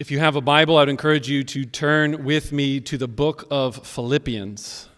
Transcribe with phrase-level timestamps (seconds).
[0.00, 3.46] If you have a Bible, I'd encourage you to turn with me to the book
[3.50, 4.88] of Philippians,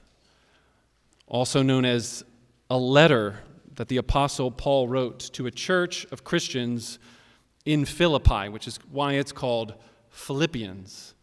[1.27, 2.25] also known as
[2.71, 3.41] a letter
[3.75, 7.01] that the Apostle Paul wrote to a church of Christians
[7.65, 9.75] in Philippi, which is why it's called
[10.11, 11.15] Philippians.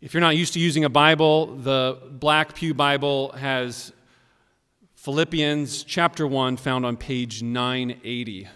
[0.00, 3.92] If you're not used to using a Bible, the Black Pew Bible has
[4.94, 8.46] Philippians chapter 1 found on page 980.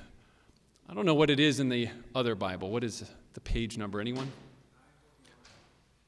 [0.89, 2.71] I don't know what it is in the other Bible.
[2.71, 4.01] What is the page number?
[4.01, 4.31] Anyone?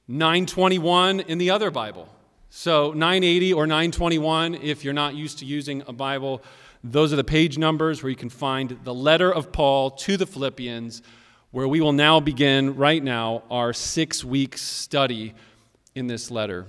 [0.08, 2.08] 921 in the other Bible.
[2.50, 6.42] So 980 or 921, if you're not used to using a Bible,
[6.84, 10.26] those are the page numbers where you can find the letter of Paul to the
[10.26, 11.00] Philippians,
[11.50, 15.34] where we will now begin right now our six week study
[15.94, 16.66] in this letter.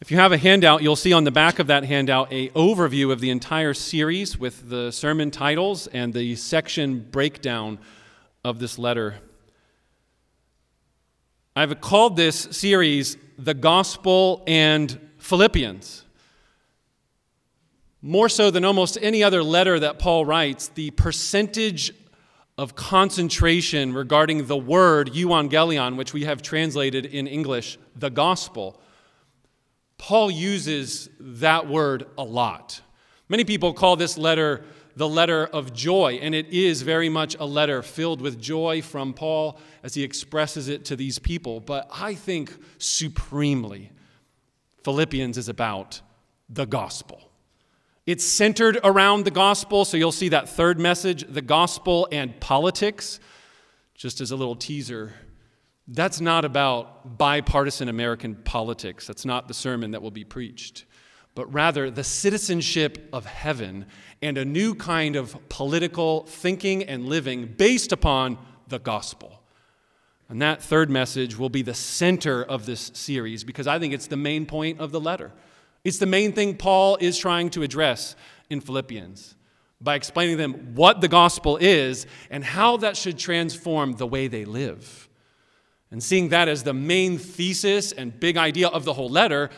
[0.00, 3.10] If you have a handout, you'll see on the back of that handout a overview
[3.10, 7.78] of the entire series with the sermon titles and the section breakdown
[8.48, 9.16] of this letter.
[11.54, 16.06] I've called this series The Gospel and Philippians.
[18.00, 21.92] More so than almost any other letter that Paul writes, the percentage
[22.56, 28.80] of concentration regarding the word euangelion, which we have translated in English, the gospel,
[29.98, 32.80] Paul uses that word a lot.
[33.28, 34.64] Many people call this letter
[34.98, 39.14] the letter of joy, and it is very much a letter filled with joy from
[39.14, 41.60] Paul as he expresses it to these people.
[41.60, 43.92] But I think supremely,
[44.82, 46.00] Philippians is about
[46.48, 47.30] the gospel.
[48.06, 53.20] It's centered around the gospel, so you'll see that third message, the gospel and politics,
[53.94, 55.12] just as a little teaser.
[55.86, 59.06] That's not about bipartisan American politics.
[59.06, 60.86] That's not the sermon that will be preached
[61.34, 63.86] but rather the citizenship of heaven
[64.20, 69.42] and a new kind of political thinking and living based upon the gospel.
[70.28, 74.08] And that third message will be the center of this series because I think it's
[74.08, 75.32] the main point of the letter.
[75.84, 78.14] It's the main thing Paul is trying to address
[78.50, 79.36] in Philippians
[79.80, 84.26] by explaining to them what the gospel is and how that should transform the way
[84.26, 85.08] they live.
[85.90, 89.48] And seeing that as the main thesis and big idea of the whole letter,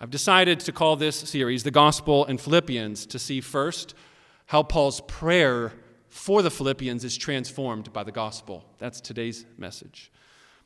[0.00, 3.96] I've decided to call this series The Gospel and Philippians to see first
[4.46, 5.72] how Paul's prayer
[6.08, 8.64] for the Philippians is transformed by the gospel.
[8.78, 10.12] That's today's message.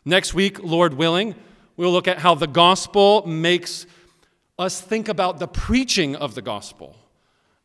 [0.05, 1.35] Next week, Lord willing,
[1.79, 3.87] we'll look at how the gospel makes
[4.59, 6.95] us think about the preaching of the gospel.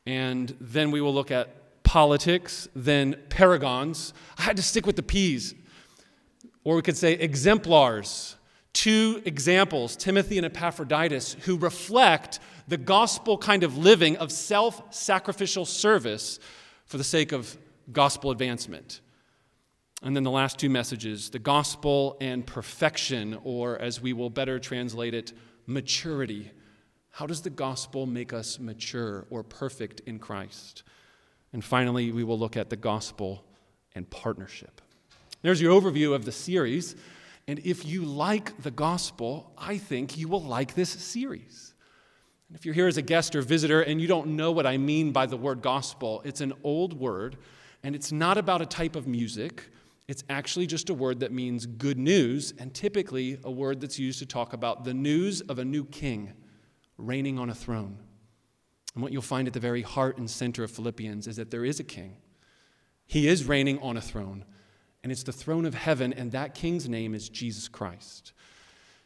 [0.06, 4.14] And then we will look at politics, then paragons.
[4.38, 5.54] I had to stick with the P's.
[6.64, 8.37] Or we could say exemplars
[8.78, 15.66] two examples, Timothy and Epaphroditus, who reflect the gospel kind of living of self sacrificial
[15.66, 16.40] service
[16.86, 17.58] for the sake of
[17.92, 19.02] gospel advancement.
[20.04, 24.60] And then the last two messages the gospel and perfection, or as we will better
[24.60, 25.34] translate it,
[25.66, 26.52] maturity.
[27.10, 30.84] How does the gospel make us mature or perfect in Christ?
[31.52, 33.44] And finally, we will look at the gospel
[33.96, 34.82] and partnership.
[35.42, 36.96] There's your overview of the series.
[37.48, 41.74] And if you like the gospel, I think you will like this series.
[42.50, 44.78] And if you're here as a guest or visitor and you don't know what I
[44.78, 47.38] mean by the word gospel, it's an old word
[47.84, 49.70] and it's not about a type of music.
[50.08, 54.20] It's actually just a word that means good news, and typically a word that's used
[54.20, 56.32] to talk about the news of a new king
[56.98, 57.98] reigning on a throne.
[58.96, 61.66] And what you'll find at the very heart and center of Philippians is that there
[61.66, 62.18] is a king.
[63.06, 64.46] He is reigning on a throne
[65.08, 68.34] and it's the throne of heaven, and that king's name is Jesus Christ.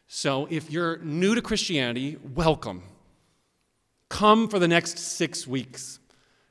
[0.08, 2.82] So if you're new to Christianity, welcome.
[4.08, 6.00] Come for the next six weeks.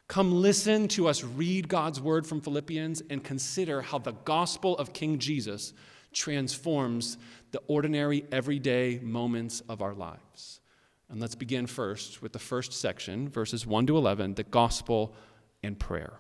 [0.08, 4.94] Come listen to us read God's word from Philippians and consider how the gospel of
[4.94, 5.74] King Jesus
[6.14, 7.18] transforms
[7.52, 10.62] the ordinary, everyday moments of our lives.
[11.10, 15.14] And let's begin first with the first section, verses 1 to 11, the gospel
[15.62, 16.14] and prayer.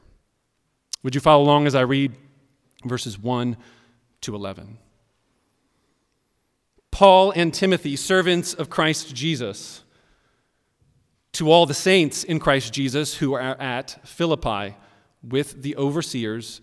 [1.03, 2.13] Would you follow along as I read
[2.83, 3.57] verses 1
[4.21, 4.77] to 11.
[6.91, 9.83] Paul and Timothy, servants of Christ Jesus,
[11.33, 14.75] to all the saints in Christ Jesus who are at Philippi
[15.23, 16.61] with the overseers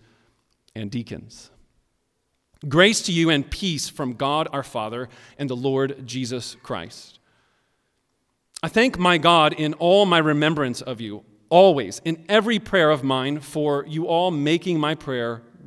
[0.75, 1.49] and deacons.
[2.67, 7.19] Grace to you and peace from God our Father and the Lord Jesus Christ.
[8.61, 13.03] I thank my God in all my remembrance of you, always, in every prayer of
[13.03, 15.41] mine, for you all making my prayer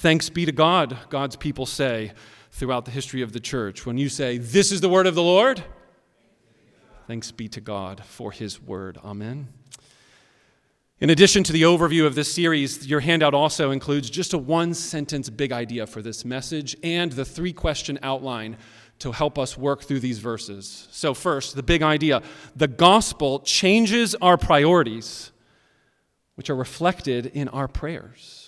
[0.00, 2.12] Thanks be to God, God's people say
[2.50, 3.86] throughout the history of the church.
[3.86, 5.64] When you say, This is the word of the Lord,
[7.06, 8.98] thanks be to God for his word.
[9.02, 9.48] Amen.
[11.00, 14.74] In addition to the overview of this series, your handout also includes just a one
[14.74, 18.58] sentence big idea for this message and the three question outline
[18.98, 20.88] to help us work through these verses.
[20.90, 22.20] So, first, the big idea
[22.54, 25.32] the gospel changes our priorities,
[26.34, 28.45] which are reflected in our prayers.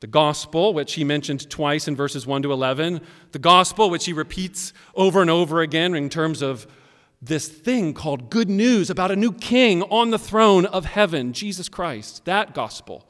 [0.00, 3.00] The gospel, which he mentioned twice in verses 1 to 11,
[3.32, 6.66] the gospel, which he repeats over and over again in terms of
[7.22, 11.68] this thing called good news about a new king on the throne of heaven, Jesus
[11.68, 13.08] Christ, that gospel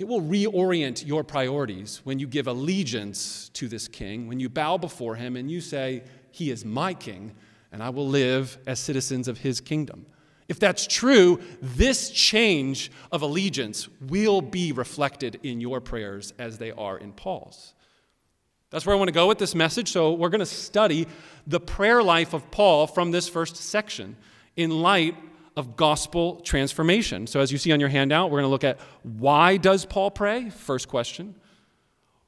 [0.00, 4.78] it will reorient your priorities when you give allegiance to this king, when you bow
[4.78, 7.34] before him and you say, He is my king,
[7.70, 10.06] and I will live as citizens of his kingdom.
[10.50, 16.72] If that's true, this change of allegiance will be reflected in your prayers as they
[16.72, 17.72] are in Paul's.
[18.70, 19.92] That's where I want to go with this message.
[19.92, 21.06] So, we're going to study
[21.46, 24.16] the prayer life of Paul from this first section
[24.56, 25.14] in light
[25.56, 27.28] of gospel transformation.
[27.28, 30.10] So as you see on your handout, we're going to look at why does Paul
[30.10, 30.50] pray?
[30.50, 31.36] First question.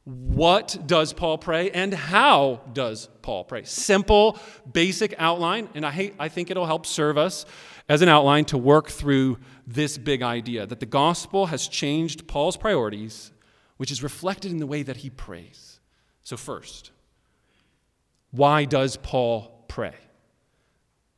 [0.05, 3.65] What does Paul pray and how does Paul pray?
[3.65, 4.39] Simple,
[4.73, 7.47] basic outline, and I, hate, I think it'll help serve us
[7.93, 9.37] as an outline to work through
[9.67, 13.33] this big idea that the gospel has changed Paul's priorities,
[13.77, 15.79] which is reflected in the way that he prays.
[16.23, 16.91] So, first,
[18.31, 19.93] why does Paul pray?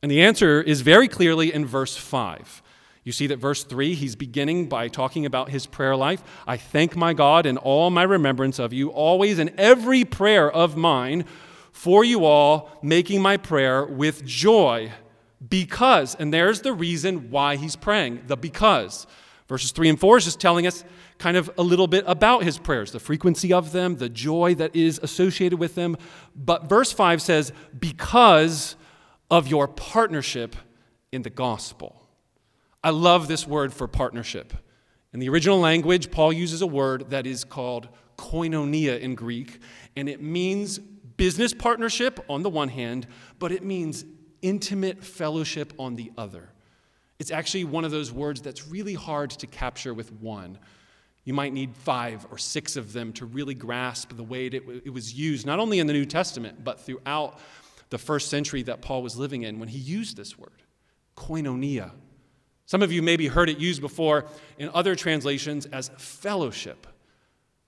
[0.03, 2.61] And the answer is very clearly in verse 5.
[3.05, 6.21] You see that verse 3, he's beginning by talking about his prayer life.
[6.45, 10.75] I thank my God in all my remembrance of you, always in every prayer of
[10.75, 11.23] mine,
[11.71, 14.91] for you all, making my prayer with joy.
[15.47, 19.07] Because, and there's the reason why he's praying, the because.
[19.47, 20.83] Verses 3 and 4 is just telling us
[21.19, 24.75] kind of a little bit about his prayers, the frequency of them, the joy that
[24.75, 25.97] is associated with them.
[26.35, 28.75] But verse 5 says, because
[29.29, 30.55] of your partnership
[31.11, 32.01] in the gospel.
[32.83, 34.53] I love this word for partnership.
[35.13, 37.87] In the original language, Paul uses a word that is called
[38.17, 39.59] koinonia in Greek,
[39.95, 43.07] and it means business partnership on the one hand,
[43.39, 44.05] but it means
[44.45, 46.49] intimate fellowship on the other.
[47.17, 50.59] It's actually one of those words that's really hard to capture with one.
[51.23, 55.13] You might need five or six of them to really grasp the way it, was
[55.13, 57.39] used, not only in the New Testament, but throughout
[57.89, 60.61] the first century that Paul was living in when he used this word,
[61.17, 61.91] koinonia.
[62.67, 64.25] Some of you maybe heard it used before
[64.59, 66.85] in other translations as fellowship.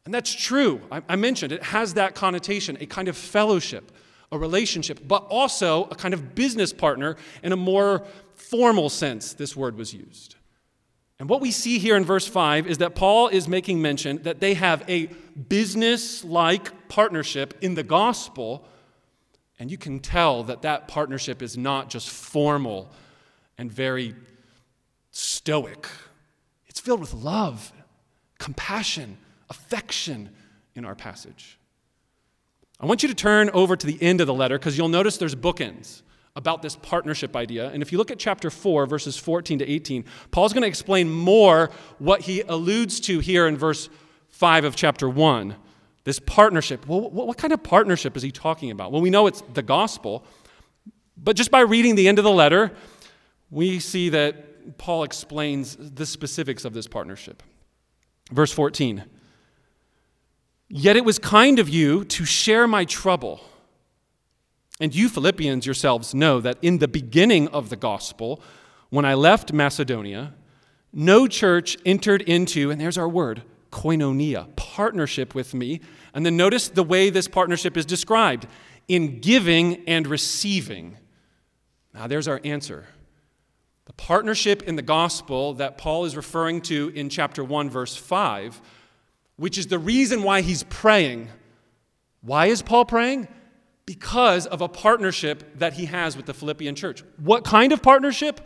[0.06, 0.82] And that's true.
[0.92, 3.92] I, mentioned it has that connotation, a kind of fellowship,
[4.32, 8.04] a relationship, but also a kind of business partner in a more
[8.36, 10.36] formal sense, this word was used.
[11.20, 14.40] And what we see here in verse 5 is that Paul is making mention that
[14.40, 15.08] they have a
[15.50, 18.68] business like partnership in the gospel
[19.60, 22.92] and you can tell that that partnership is not just formal
[23.58, 24.14] and very
[25.12, 25.88] stoic,
[26.68, 27.74] it's filled with love,
[28.38, 29.18] compassion,
[29.50, 30.30] affection
[30.76, 31.58] in our passage.
[32.80, 35.18] I want you to turn over to the end of the letter because you'll notice
[35.18, 36.04] there's bookends
[36.36, 37.70] about this partnership idea.
[37.72, 41.10] And if you look at chapter 4, verses 14 to 18, Paul's going to explain
[41.10, 43.90] more what he alludes to here in verse
[44.30, 45.56] 5 of chapter 1
[46.04, 46.88] this partnership.
[46.88, 48.94] Well, what kind of partnership is he talking about?
[48.94, 50.24] Well, we know it's the gospel,
[51.18, 52.72] but just by reading the end of the letter,
[53.52, 57.44] we see that Paul explains the specifics of this partnership.
[58.32, 59.04] Verse 14
[60.70, 63.42] Yet it was kind of you to share my trouble.
[64.80, 68.42] And you, Philippians, yourselves know that in the beginning of the gospel,
[68.90, 70.34] when I left Macedonia,
[70.94, 75.82] no church entered into, and there's our word, koinonia, partnership with me.
[76.14, 78.48] And then notice the way this partnership is described
[78.88, 80.98] in giving and receiving.
[81.94, 82.88] Now, there's our answer.
[83.86, 88.62] The partnership in the gospel that Paul is referring to in chapter 1, verse 5,
[89.38, 91.30] which is the reason why he's praying,
[92.22, 93.28] Why is Paul praying?
[93.86, 97.04] Because of a partnership that he has with the Philippian church.
[97.18, 98.46] What kind of partnership?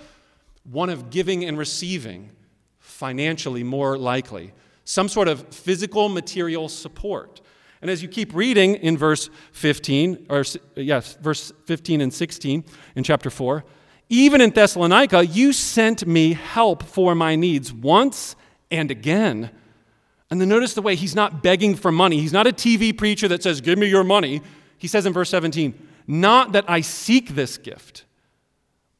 [0.63, 2.31] One of giving and receiving,
[2.77, 4.53] financially more likely.
[4.83, 7.41] Some sort of physical, material support.
[7.81, 10.43] And as you keep reading in verse 15, or
[10.75, 12.63] yes, verse 15 and 16
[12.95, 13.63] in chapter 4,
[14.09, 18.35] even in Thessalonica, you sent me help for my needs once
[18.69, 19.49] and again.
[20.31, 22.19] And then notice the way he's not begging for money.
[22.19, 24.41] He's not a TV preacher that says, Give me your money.
[24.77, 28.05] He says in verse 17, Not that I seek this gift,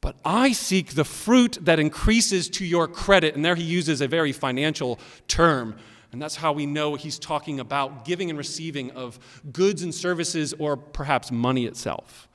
[0.02, 3.36] but I seek the fruit that increases to your credit.
[3.36, 5.78] And there he uses a very financial term.
[6.12, 9.18] And that's how we know he's talking about giving and receiving of
[9.54, 12.28] goods and services or perhaps money itself.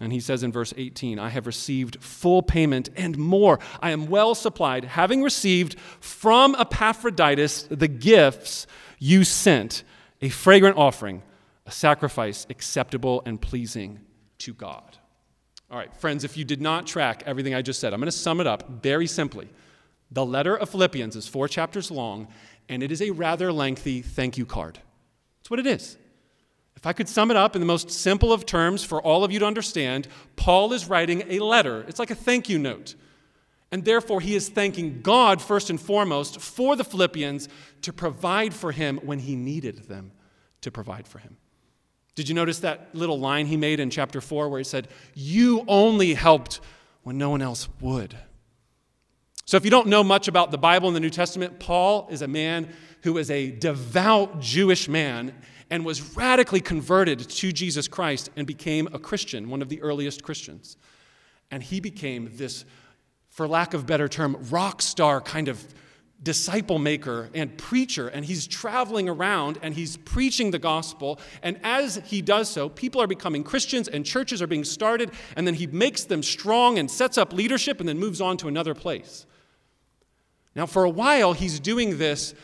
[0.00, 3.58] And he says in verse 18, I have received full payment and more.
[3.80, 8.66] I am well supplied, having received from Epaphroditus the gifts
[8.98, 9.84] you sent,
[10.22, 11.22] a fragrant offering,
[11.66, 14.00] a sacrifice acceptable and pleasing
[14.38, 14.96] to God.
[15.70, 18.12] All right, friends, if you did not track everything I just said, I'm going to
[18.12, 19.48] sum it up very simply.
[20.10, 22.26] The letter of Philippians is four chapters long,
[22.68, 24.80] and it is a rather lengthy thank you card.
[25.38, 25.96] That's what it is.
[26.80, 29.30] If I could sum it up in the most simple of terms for all of
[29.30, 31.84] you to understand, Paul is writing a letter.
[31.86, 32.94] It's like a thank you note.
[33.70, 37.50] And therefore, he is thanking God first and foremost for the Philippians
[37.82, 40.12] to provide for him when he needed them
[40.62, 41.36] to provide for him.
[42.14, 45.64] Did you notice that little line he made in chapter 4 where he said, You
[45.68, 46.60] only helped
[47.02, 48.16] when no one else would?
[49.44, 52.22] So, if you don't know much about the Bible in the New Testament, Paul is
[52.22, 52.72] a man
[53.02, 55.34] who is a devout Jewish man
[55.70, 60.22] and was radically converted to Jesus Christ and became a Christian, one of the earliest
[60.22, 60.76] Christians.
[61.50, 62.64] And he became this,
[63.28, 65.64] for lack of better term, rock star kind of
[66.22, 71.18] disciple maker and preacher, and he's traveling around and he's preaching the gospel.
[71.42, 75.46] And as he does so, people are becoming Christians and churches are being started, and
[75.46, 78.74] then he makes them strong and sets up leadership and then moves on to another
[78.74, 79.24] place.
[80.54, 82.34] Now, for a while, he's doing this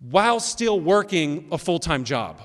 [0.00, 2.40] while still working a full time job.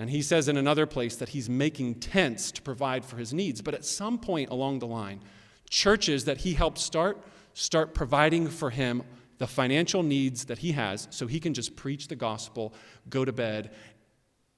[0.00, 3.60] And he says in another place that he's making tents to provide for his needs.
[3.60, 5.20] But at some point along the line,
[5.68, 9.02] churches that he helped start start providing for him
[9.36, 12.72] the financial needs that he has so he can just preach the gospel,
[13.10, 13.72] go to bed,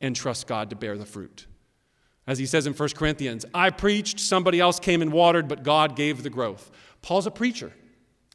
[0.00, 1.49] and trust God to bear the fruit.
[2.25, 5.96] As he says in 1 Corinthians, I preached, somebody else came and watered, but God
[5.96, 6.70] gave the growth.
[7.00, 7.72] Paul's a preacher,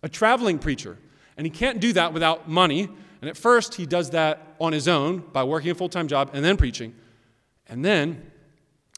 [0.03, 0.97] a traveling preacher.
[1.37, 2.89] And he can't do that without money.
[3.21, 6.31] And at first, he does that on his own by working a full time job
[6.33, 6.95] and then preaching.
[7.67, 8.31] And then,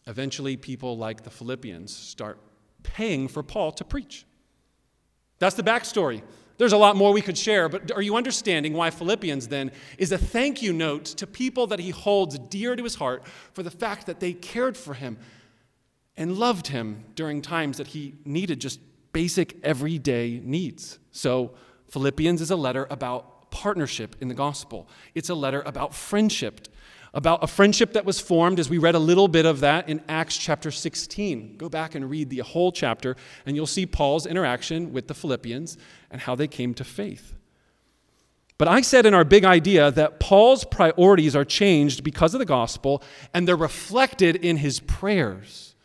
[0.07, 2.39] eventually, people like the Philippians start
[2.83, 4.25] paying for Paul to preach.
[5.39, 6.21] That's the backstory.
[6.57, 10.11] There's a lot more we could share, but are you understanding why Philippians then is
[10.11, 13.71] a thank you note to people that he holds dear to his heart for the
[13.71, 15.17] fact that they cared for him
[16.17, 18.81] and loved him during times that he needed just
[19.13, 20.99] basic everyday needs?
[21.11, 21.51] So,
[21.89, 26.67] Philippians is a letter about partnership in the gospel, it's a letter about friendship,
[27.13, 30.01] about a friendship that was formed, as we read a little bit of that in
[30.07, 31.57] Acts chapter 16.
[31.57, 33.15] Go back and read the whole chapter,
[33.45, 35.77] and you'll see Paul's interaction with the Philippians
[36.11, 37.35] and how they came to faith.
[38.59, 42.45] But I said in our big idea that Paul's priorities are changed because of the
[42.45, 43.01] gospel,
[43.33, 45.75] and they're reflected in his prayers.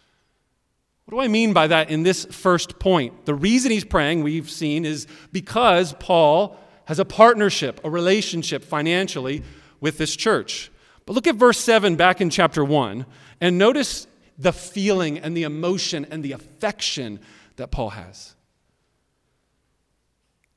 [1.04, 3.26] What do I mean by that in this first point?
[3.26, 9.42] The reason he's praying, we've seen, is because Paul has a partnership, a relationship financially
[9.80, 10.70] with this church.
[11.06, 13.06] But look at verse 7 back in chapter 1
[13.40, 14.06] and notice
[14.38, 17.20] the feeling and the emotion and the affection
[17.56, 18.34] that Paul has.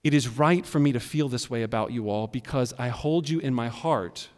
[0.03, 3.29] It is right for me to feel this way about you all because I hold
[3.29, 4.29] you in my heart,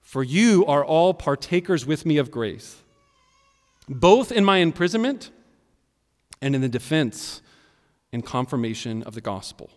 [0.00, 2.82] for you are all partakers with me of grace
[3.88, 5.30] both in my imprisonment
[6.40, 7.42] and in the defense
[8.12, 9.70] and confirmation of the gospel.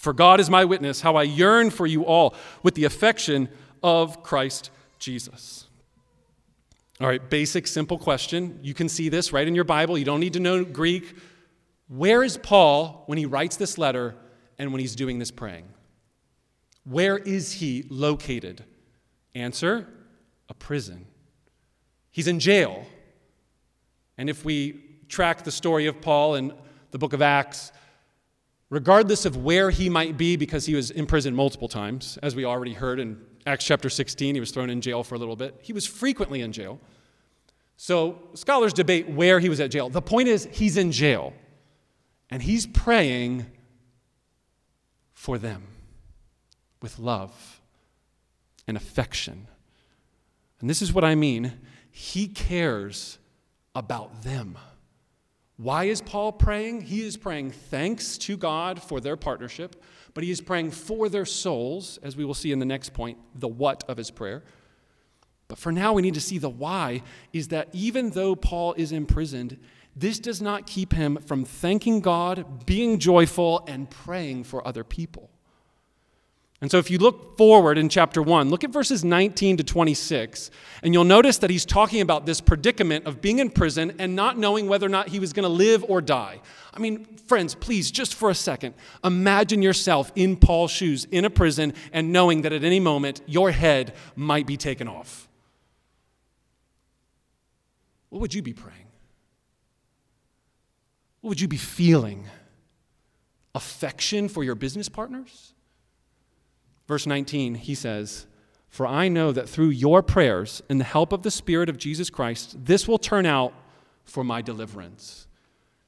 [0.00, 3.50] For God is my witness, how I yearn for you all with the affection
[3.82, 5.66] of Christ Jesus.
[7.02, 8.58] All right, basic, simple question.
[8.62, 9.98] You can see this right in your Bible.
[9.98, 11.14] You don't need to know Greek.
[11.88, 14.16] Where is Paul when he writes this letter
[14.58, 15.68] and when he's doing this praying?
[16.84, 18.64] Where is he located?
[19.34, 19.86] Answer
[20.48, 21.04] a prison.
[22.10, 22.86] He's in jail.
[24.16, 26.54] And if we track the story of Paul in
[26.90, 27.70] the book of Acts,
[28.70, 32.44] regardless of where he might be, because he was in prison multiple times, as we
[32.44, 35.58] already heard in Acts chapter 16, he was thrown in jail for a little bit.
[35.60, 36.80] He was frequently in jail.
[37.76, 39.88] So scholars debate where he was at jail.
[39.88, 41.32] The point is, he's in jail,
[42.30, 43.46] and he's praying
[45.12, 45.64] for them
[46.80, 47.60] with love
[48.66, 49.46] and affection
[50.60, 51.52] And this is what I mean
[51.90, 53.18] he cares
[53.74, 54.56] about them.
[55.60, 56.80] Why is Paul praying?
[56.82, 59.82] He is praying thanks to God for their partnership,
[60.14, 63.18] but he is praying for their souls, as we will see in the next point,
[63.34, 64.42] the what of his prayer.
[65.48, 67.02] But for now, we need to see the why
[67.34, 69.58] is that even though Paul is imprisoned,
[69.94, 75.29] this does not keep him from thanking God, being joyful, and praying for other people.
[76.62, 80.50] And so, if you look forward in chapter 1, look at verses 19 to 26,
[80.82, 84.36] and you'll notice that he's talking about this predicament of being in prison and not
[84.36, 86.40] knowing whether or not he was going to live or die.
[86.74, 91.30] I mean, friends, please, just for a second, imagine yourself in Paul's shoes in a
[91.30, 95.28] prison and knowing that at any moment your head might be taken off.
[98.10, 98.86] What would you be praying?
[101.22, 102.26] What would you be feeling?
[103.54, 105.54] Affection for your business partners?
[106.90, 108.26] Verse 19, he says,
[108.68, 112.10] For I know that through your prayers and the help of the Spirit of Jesus
[112.10, 113.52] Christ, this will turn out
[114.02, 115.28] for my deliverance.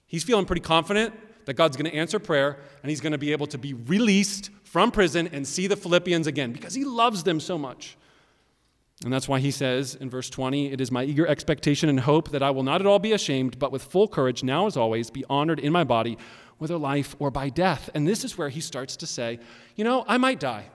[0.07, 1.13] He's feeling pretty confident
[1.47, 4.51] that God's going to answer prayer and he's going to be able to be released
[4.63, 7.97] from prison and see the Philippians again because he loves them so much.
[9.03, 12.31] And that's why he says in verse 20, It is my eager expectation and hope
[12.31, 15.11] that I will not at all be ashamed, but with full courage, now as always,
[15.11, 16.17] be honored in my body,
[16.59, 17.91] whether life or by death.
[17.93, 19.41] And this is where he starts to say,
[19.75, 20.67] You know, I might die.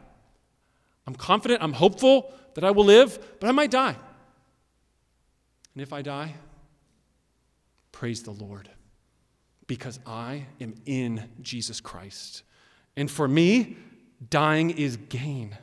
[1.08, 3.96] I'm confident, I'm hopeful that I will live, but I might die.
[5.74, 6.36] And if I die,
[7.92, 8.70] praise the Lord,
[9.68, 12.44] because I am in Jesus Christ.
[12.96, 13.78] And for me,
[14.30, 15.56] dying is gain.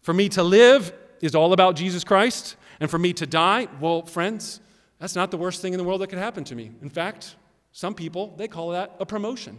[0.00, 2.56] For me to live is all about Jesus Christ.
[2.80, 4.60] And for me to die, well, friends,
[4.98, 6.70] that's not the worst thing in the world that could happen to me.
[6.80, 7.36] In fact,
[7.72, 9.58] some people, they call that a promotion.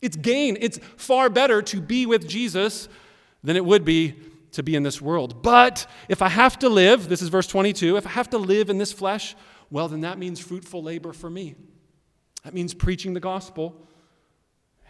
[0.00, 0.56] It's gain.
[0.60, 2.88] It's far better to be with Jesus
[3.42, 4.14] than it would be
[4.52, 5.42] to be in this world.
[5.42, 8.70] But if I have to live, this is verse 22, if I have to live
[8.70, 9.34] in this flesh,
[9.70, 11.54] well, then that means fruitful labor for me.
[12.44, 13.74] That means preaching the gospel.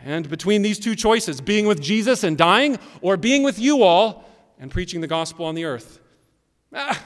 [0.05, 4.25] And between these two choices, being with Jesus and dying, or being with you all
[4.59, 6.01] and preaching the gospel on the earth,
[6.75, 7.01] ah,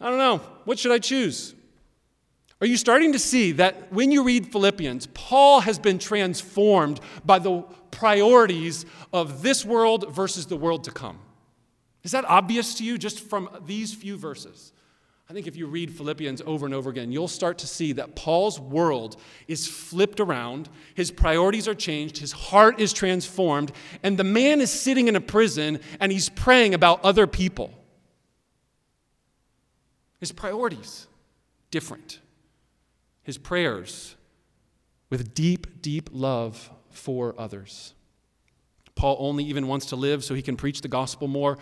[0.00, 0.38] I don't know.
[0.64, 1.54] What should I choose?
[2.60, 7.38] Are you starting to see that when you read Philippians, Paul has been transformed by
[7.38, 7.64] the
[7.98, 11.18] priorities of this world versus the world to come?
[12.04, 14.72] Is that obvious to you just from these few verses?
[15.28, 18.14] I think if you read Philippians over and over again, you'll start to see that
[18.14, 19.16] Paul's world
[19.48, 24.70] is flipped around, his priorities are changed, his heart is transformed, and the man is
[24.70, 27.74] sitting in a prison and he's praying about other people.
[30.20, 31.08] His priorities
[31.70, 32.20] different
[33.28, 34.16] his prayers
[35.10, 37.94] with deep, deep love for others.
[38.94, 41.58] Paul only even wants to live so he can preach the gospel more.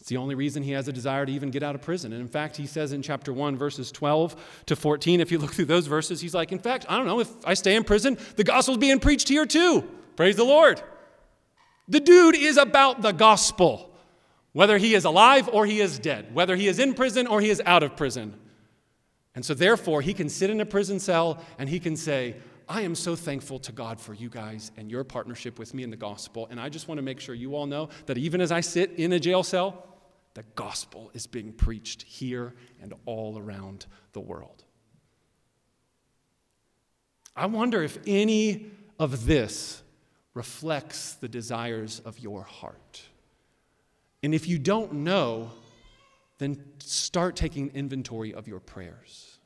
[0.00, 2.12] It's the only reason he has a desire to even get out of prison.
[2.12, 5.52] And in fact, he says in chapter 1, verses 12 to 14, if you look
[5.52, 8.18] through those verses, he's like, in fact, I don't know, if I stay in prison,
[8.36, 9.88] the gospel's being preached here too.
[10.16, 10.82] Praise the Lord.
[11.88, 13.94] The dude is about the gospel,
[14.52, 17.50] whether he is alive or he is dead, whether he is in prison or he
[17.50, 18.34] is out of prison.
[19.34, 22.36] And so, therefore, he can sit in a prison cell and he can say,
[22.68, 25.90] I am so thankful to God for you guys and your partnership with me in
[25.90, 26.46] the gospel.
[26.50, 28.92] And I just want to make sure you all know that even as I sit
[28.92, 29.86] in a jail cell,
[30.34, 34.64] the gospel is being preached here and all around the world.
[37.34, 38.66] I wonder if any
[38.98, 39.82] of this
[40.34, 43.02] reflects the desires of your heart.
[44.22, 45.52] And if you don't know,
[46.38, 49.37] then start taking inventory of your prayers.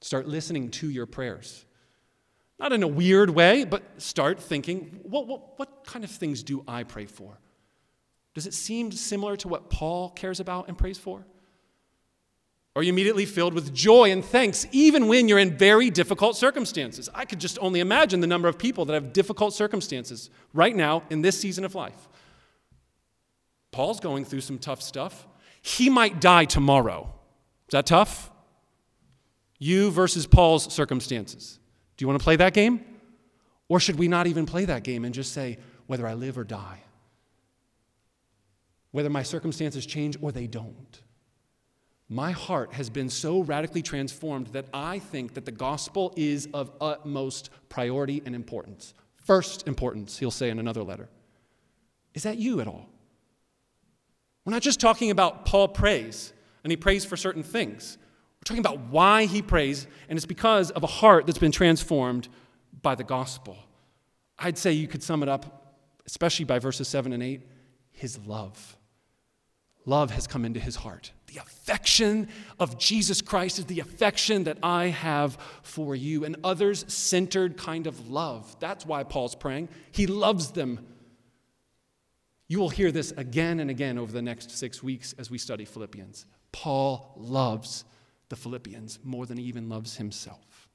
[0.00, 1.64] Start listening to your prayers.
[2.58, 6.64] Not in a weird way, but start thinking what, what, what kind of things do
[6.66, 7.38] I pray for?
[8.34, 11.24] Does it seem similar to what Paul cares about and prays for?
[12.76, 17.08] Are you immediately filled with joy and thanks, even when you're in very difficult circumstances?
[17.12, 21.02] I could just only imagine the number of people that have difficult circumstances right now
[21.10, 22.08] in this season of life.
[23.72, 25.26] Paul's going through some tough stuff.
[25.60, 27.12] He might die tomorrow.
[27.68, 28.30] Is that tough?
[29.58, 31.58] You versus Paul's circumstances.
[31.96, 32.84] Do you want to play that game?
[33.68, 36.44] Or should we not even play that game and just say, whether I live or
[36.44, 36.80] die?
[38.92, 41.02] Whether my circumstances change or they don't?
[42.08, 46.70] My heart has been so radically transformed that I think that the gospel is of
[46.80, 48.94] utmost priority and importance.
[49.16, 51.10] First importance, he'll say in another letter.
[52.14, 52.88] Is that you at all?
[54.46, 56.32] We're not just talking about Paul prays,
[56.64, 57.98] and he prays for certain things.
[58.40, 62.28] We're talking about why he prays, and it's because of a heart that's been transformed
[62.82, 63.56] by the gospel.
[64.38, 67.42] I'd say you could sum it up, especially by verses 7 and 8,
[67.90, 68.76] his love.
[69.84, 71.12] love has come into his heart.
[71.26, 76.84] The affection of Jesus Christ is the affection that I have for you, an others
[76.88, 78.56] centered kind of love.
[78.60, 79.68] That's why Paul's praying.
[79.90, 80.86] He loves them.
[82.46, 85.66] You will hear this again and again over the next six weeks as we study
[85.66, 86.24] Philippians.
[86.50, 87.84] Paul loves
[88.28, 90.68] the Philippians more than he even loves himself.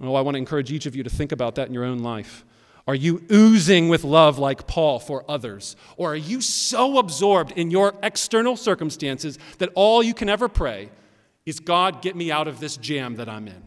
[0.00, 2.00] Oh, I want to encourage each of you to think about that in your own
[2.00, 2.44] life.
[2.86, 5.74] Are you oozing with love like Paul for others?
[5.96, 10.90] Or are you so absorbed in your external circumstances that all you can ever pray
[11.46, 13.62] is, God, get me out of this jam that I'm in?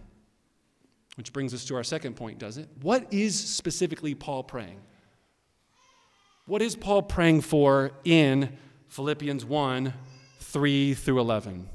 [1.15, 2.69] Which brings us to our second point, does it?
[2.81, 4.79] What is specifically Paul praying?
[6.45, 8.55] What is Paul praying for in
[8.87, 9.93] Philippians 1
[10.39, 11.67] 3 through 11?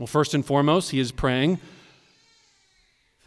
[0.00, 1.60] Well, first and foremost, he is praying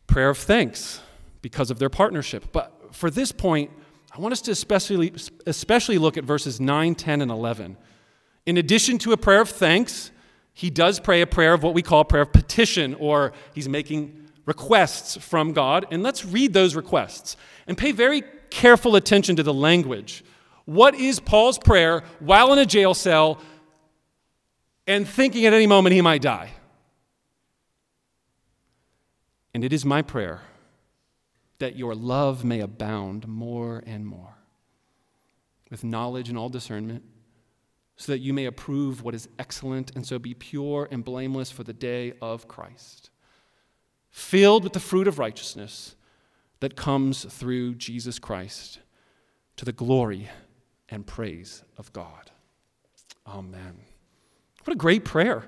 [0.07, 1.01] prayer of thanks
[1.43, 2.45] because of their partnership.
[2.51, 3.69] But for this point,
[4.11, 5.13] I want us to especially,
[5.45, 7.77] especially look at verses 9, 10, and 11.
[8.47, 10.09] In addition to a prayer of thanks,
[10.55, 13.69] he does pray a prayer of what we call a prayer of petition, or he's
[13.69, 15.85] making requests from God.
[15.91, 20.25] And let's read those requests and pay very careful attention to the language.
[20.65, 23.39] What is Paul's prayer while in a jail cell
[24.87, 26.49] and thinking at any moment he might die?
[29.53, 30.41] And it is my prayer
[31.59, 34.37] that your love may abound more and more
[35.69, 37.03] with knowledge and all discernment,
[37.95, 41.63] so that you may approve what is excellent and so be pure and blameless for
[41.63, 43.09] the day of Christ,
[44.09, 45.95] filled with the fruit of righteousness
[46.59, 48.79] that comes through Jesus Christ
[49.57, 50.29] to the glory
[50.89, 52.31] and praise of God.
[53.27, 53.77] Amen.
[54.63, 55.43] What a great prayer.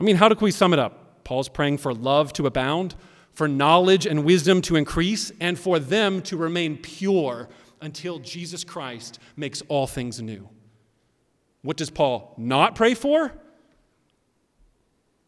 [0.00, 1.24] I mean, how do we sum it up?
[1.24, 2.94] Paul's praying for love to abound
[3.36, 7.48] for knowledge and wisdom to increase, and for them to remain pure
[7.82, 10.48] until Jesus Christ makes all things new.
[11.60, 13.30] What does Paul not pray for?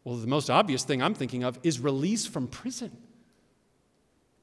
[0.05, 2.97] Well, the most obvious thing I'm thinking of is release from prison.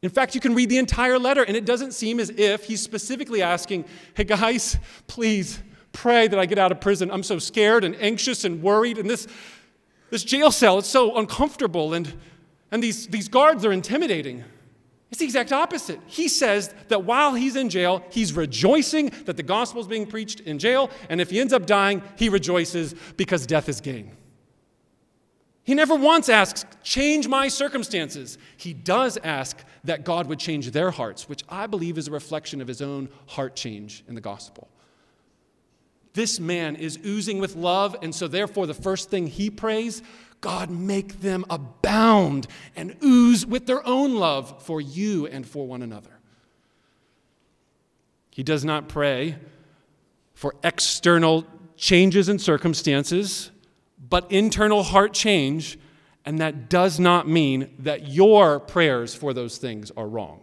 [0.03, 2.83] In fact, you can read the entire letter, and it doesn't seem as if he's
[2.83, 5.59] specifically asking, Hey guys, please
[5.91, 7.09] pray that I get out of prison.
[7.09, 9.25] I'm so scared and anxious and worried, and this,
[10.11, 11.95] this jail cell is so uncomfortable.
[11.95, 12.13] And
[12.75, 14.43] and these, these guards are intimidating.
[15.09, 15.97] It's the exact opposite.
[16.07, 20.41] He says that while he's in jail, he's rejoicing that the gospel is being preached
[20.41, 24.11] in jail, and if he ends up dying, he rejoices because death is gain.
[25.63, 28.37] He never once asks, Change my circumstances.
[28.57, 32.59] He does ask that God would change their hearts, which I believe is a reflection
[32.59, 34.67] of his own heart change in the gospel.
[36.11, 40.01] This man is oozing with love, and so therefore, the first thing he prays
[40.45, 45.81] God, make them abound and ooze with their own love for you and for one
[45.81, 46.19] another.
[48.29, 49.37] He does not pray
[50.35, 53.49] for external changes in circumstances,
[54.07, 55.79] but internal heart change,
[56.25, 60.41] and that does not mean that your prayers for those things are wrong.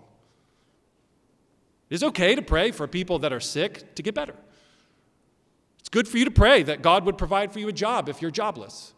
[1.91, 4.35] It's okay to pray for people that are sick to get better.
[5.79, 8.21] It's good for you to pray that God would provide for you a job if
[8.21, 8.95] you're jobless.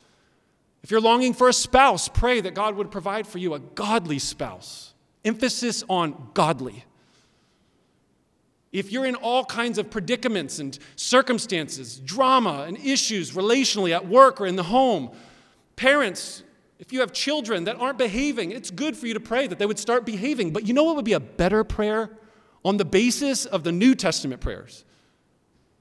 [0.84, 4.18] If you're longing for a spouse, pray that God would provide for you a godly
[4.18, 4.92] spouse.
[5.24, 6.84] Emphasis on godly.
[8.70, 14.42] If you're in all kinds of predicaments and circumstances, drama and issues relationally at work
[14.42, 15.10] or in the home,
[15.74, 16.42] parents,
[16.78, 19.64] if you have children that aren't behaving, it's good for you to pray that they
[19.64, 20.52] would start behaving.
[20.52, 22.10] But you know what would be a better prayer
[22.62, 24.84] on the basis of the New Testament prayers?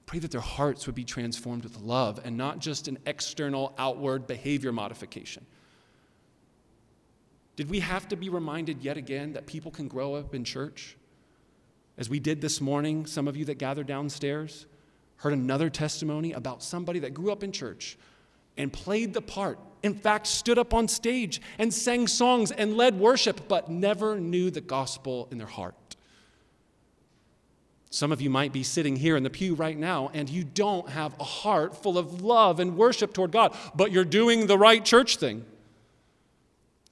[0.05, 4.27] Pray that their hearts would be transformed with love and not just an external, outward
[4.27, 5.45] behavior modification.
[7.55, 10.97] Did we have to be reminded yet again that people can grow up in church?
[11.97, 14.65] As we did this morning, some of you that gathered downstairs
[15.17, 17.97] heard another testimony about somebody that grew up in church
[18.57, 19.59] and played the part.
[19.83, 24.49] In fact, stood up on stage and sang songs and led worship, but never knew
[24.49, 25.75] the gospel in their heart.
[27.93, 30.89] Some of you might be sitting here in the pew right now and you don't
[30.89, 34.83] have a heart full of love and worship toward God, but you're doing the right
[34.83, 35.45] church thing.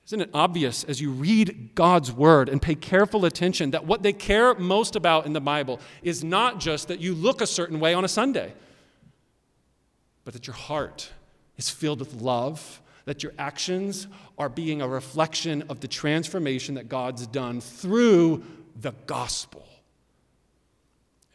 [0.05, 4.13] Isn't it obvious as you read God's word and pay careful attention that what they
[4.13, 7.95] care most about in the Bible is not just that you look a certain way
[7.95, 8.53] on a Sunday,
[10.23, 11.09] but that your heart
[11.57, 14.05] is filled with love, that your actions
[14.37, 18.43] are being a reflection of the transformation that God's done through
[18.79, 19.65] the gospel.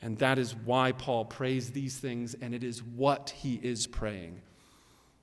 [0.07, 4.40] And that is why Paul prays these things, and it is what he is praying.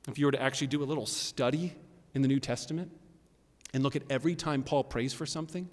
[0.09, 1.73] If you were to actually do a little study
[2.13, 2.91] in the New Testament
[3.73, 5.69] and look at every time Paul prays for something,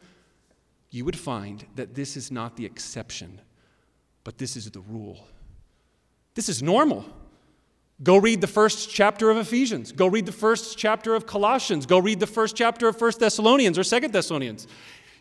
[0.93, 3.41] you would find that this is not the exception,
[4.23, 5.27] but this is the rule.
[6.37, 7.05] This is normal.
[8.05, 9.91] Go read the first chapter of Ephesians.
[9.91, 11.85] Go read the first chapter of Colossians.
[11.85, 14.69] Go read the first chapter of First Thessalonians or Second Thessalonians.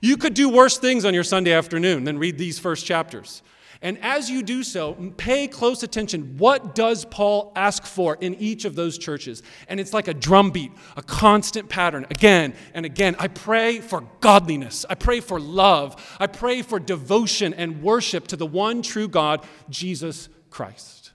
[0.02, 3.42] You could do worse things on your Sunday afternoon than read these first chapters.
[3.82, 6.38] And as you do so, pay close attention.
[6.38, 9.42] What does Paul ask for in each of those churches?
[9.70, 13.16] And it's like a drumbeat, a constant pattern, again and again.
[13.20, 14.86] I pray for godliness.
[14.90, 16.18] I pray for love.
[16.20, 21.14] I pray for devotion and worship to the one true God, Jesus Christ.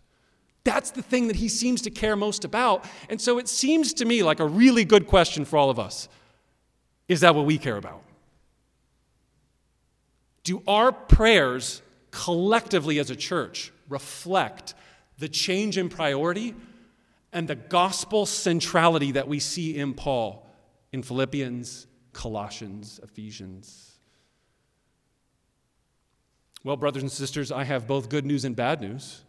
[0.64, 2.86] That's the thing that he seems to care most about.
[3.10, 6.08] And so it seems to me like a really good question for all of us.
[7.08, 8.03] Is that what we care about?
[10.44, 14.74] Do our prayers collectively as a church reflect
[15.18, 16.54] the change in priority
[17.32, 20.46] and the gospel centrality that we see in Paul
[20.92, 23.98] in Philippians, Colossians, Ephesians.
[26.62, 29.24] Well, brothers and sisters, I have both good news and bad news.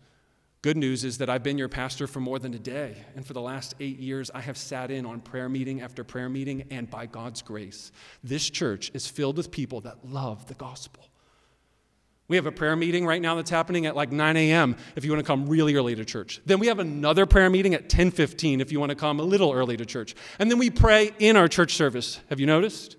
[0.65, 3.33] Good news is that I've been your pastor for more than a day, and for
[3.33, 6.89] the last eight years, I have sat in on prayer meeting after prayer meeting, and
[6.89, 7.91] by God's grace,
[8.23, 11.03] this church is filled with people that love the gospel.
[12.27, 14.75] We have a prayer meeting right now that's happening at like 9 a.m.
[14.95, 16.41] if you want to come really early to church.
[16.47, 19.53] Then we have another prayer meeting at 10:15 if you want to come a little
[19.53, 20.15] early to church.
[20.39, 22.21] And then we pray in our church service.
[22.31, 22.97] Have you noticed?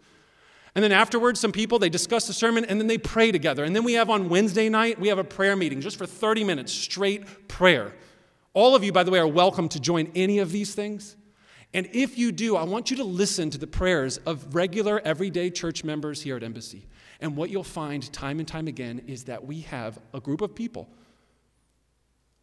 [0.76, 3.64] And then afterwards, some people they discuss the sermon and then they pray together.
[3.64, 6.44] And then we have on Wednesday night we have a prayer meeting just for 30
[6.44, 7.94] minutes, straight prayer.
[8.52, 11.16] All of you, by the way, are welcome to join any of these things.
[11.72, 15.48] And if you do, I want you to listen to the prayers of regular, everyday
[15.48, 16.86] church members here at Embassy.
[17.22, 20.54] And what you'll find time and time again is that we have a group of
[20.54, 20.90] people,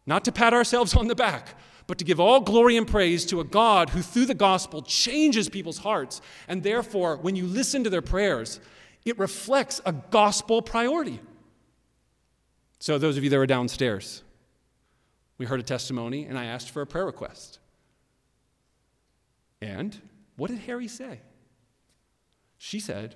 [0.06, 1.56] not to pat ourselves on the back,
[1.88, 5.50] but to give all glory and praise to a God who, through the gospel, changes
[5.50, 6.22] people's hearts.
[6.48, 8.60] And therefore, when you listen to their prayers,
[9.06, 11.20] it reflects a gospel priority.
[12.80, 14.24] So, those of you that were downstairs,
[15.38, 17.60] we heard a testimony, and I asked for a prayer request.
[19.62, 20.02] And
[20.36, 21.20] what did Harry say?
[22.58, 23.16] She said,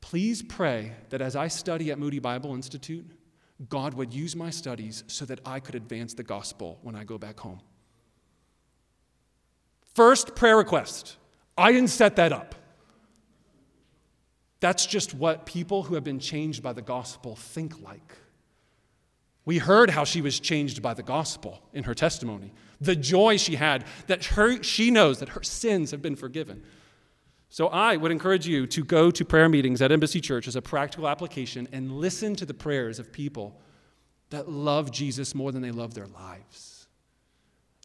[0.00, 3.10] Please pray that as I study at Moody Bible Institute,
[3.68, 7.18] God would use my studies so that I could advance the gospel when I go
[7.18, 7.60] back home.
[9.94, 11.16] First prayer request.
[11.56, 12.54] I didn't set that up.
[14.60, 18.16] That's just what people who have been changed by the gospel think like.
[19.44, 22.52] We heard how she was changed by the gospel in her testimony.
[22.80, 26.62] The joy she had that her, she knows that her sins have been forgiven.
[27.50, 30.62] So I would encourage you to go to prayer meetings at Embassy Church as a
[30.62, 33.58] practical application and listen to the prayers of people
[34.30, 36.86] that love Jesus more than they love their lives.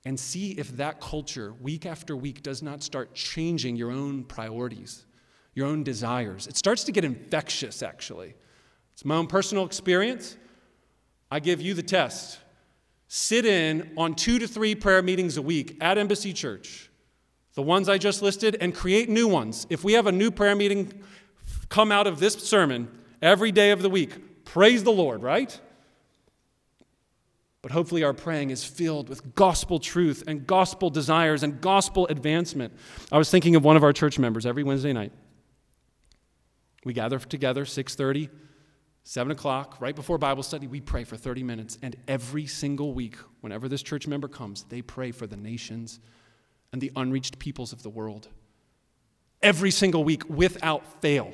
[0.06, 5.06] And see if that culture, week after week, does not start changing your own priorities,
[5.54, 6.46] your own desires.
[6.46, 8.34] It starts to get infectious, actually.
[8.92, 10.36] It's my own personal experience.
[11.32, 12.40] I give you the test.
[13.08, 16.90] Sit in on two to three prayer meetings a week at Embassy Church
[17.56, 19.68] the ones I just listed, and create new ones.
[19.70, 21.04] If we have a new prayer meeting
[21.70, 22.90] come out of this sermon
[23.22, 25.60] every day of the week, praise the Lord, right?
[27.62, 32.74] But hopefully, our praying is filled with gospel truth and gospel desires and gospel advancement.
[33.12, 35.14] I was thinking of one of our church members every Wednesday night.
[36.84, 38.30] We gather together, 6:30,
[39.06, 41.78] 7 o'clock, right before Bible study, we pray for 30 minutes.
[41.82, 46.00] And every single week, whenever this church member comes, they pray for the nations
[46.74, 48.28] and the unreached peoples of the world.
[49.42, 51.32] Every single week, without fail.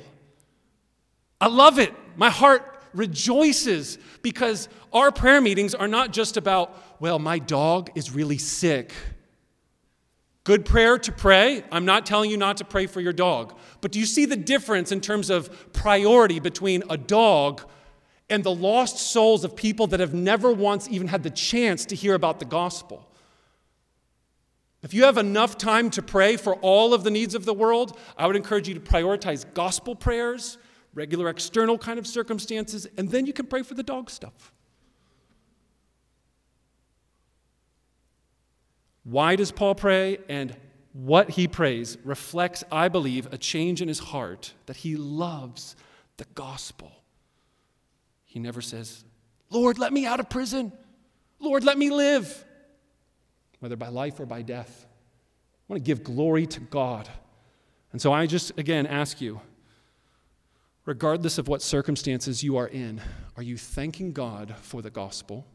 [1.40, 1.92] I love it.
[2.16, 8.12] My heart rejoices because our prayer meetings are not just about, well, my dog is
[8.12, 8.92] really sick.
[10.44, 11.64] Good prayer to pray.
[11.72, 13.56] I'm not telling you not to pray for your dog.
[13.80, 17.62] But do you see the difference in terms of priority between a dog
[18.28, 21.94] and the lost souls of people that have never once even had the chance to
[21.94, 23.09] hear about the gospel?
[24.82, 27.98] If you have enough time to pray for all of the needs of the world,
[28.16, 30.56] I would encourage you to prioritize gospel prayers,
[30.94, 34.52] regular external kind of circumstances, and then you can pray for the dog stuff.
[39.04, 40.18] Why does Paul pray?
[40.28, 40.56] And
[40.92, 45.76] what he prays reflects, I believe, a change in his heart that he loves
[46.16, 46.90] the gospel.
[48.24, 49.04] He never says,
[49.50, 50.72] Lord, let me out of prison.
[51.38, 52.44] Lord, let me live
[53.60, 54.86] whether by life or by death.
[54.86, 57.08] I want to give glory to God.
[57.92, 59.40] And so I just, again, ask you,
[60.84, 63.00] regardless of what circumstances you are in,
[63.36, 65.46] are you thanking God for the gospel?